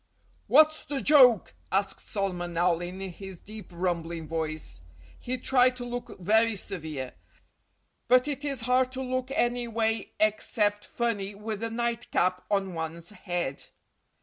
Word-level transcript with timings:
"What's 0.47 0.83
the 0.83 0.99
joke?" 0.99 1.53
asked 1.71 1.99
Solomon 1.99 2.57
Owl 2.57 2.81
in 2.81 2.99
his 3.01 3.39
deep, 3.39 3.67
rumbling 3.71 4.27
voice. 4.27 4.81
He 5.19 5.37
tried 5.37 5.75
to 5.75 5.85
look 5.85 6.17
very 6.19 6.55
severe. 6.55 7.13
But 8.07 8.27
it 8.27 8.43
is 8.43 8.61
hard 8.61 8.91
to 8.93 9.01
look 9.03 9.29
any 9.29 9.67
way 9.67 10.13
except 10.19 10.85
funny 10.87 11.35
with 11.35 11.61
a 11.61 11.69
nightcap 11.69 12.43
on 12.49 12.73
one's 12.73 13.11
head. 13.11 13.65